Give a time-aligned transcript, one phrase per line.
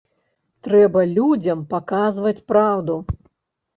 [0.67, 2.95] Трэба людзям паказваць праўду.